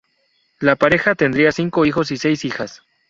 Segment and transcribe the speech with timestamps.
[0.59, 2.81] La pareja tendría cinco hijos y seis hijas.